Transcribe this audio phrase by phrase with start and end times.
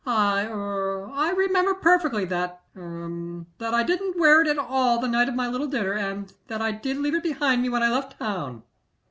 [0.03, 5.07] I er I remember perfectly that er that I didn't wear it at all the
[5.07, 7.89] night of my little dinner, and that I did leave it behind me when I
[7.91, 8.63] left town.'"